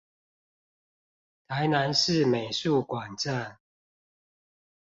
[1.49, 3.59] 臺南市美術館站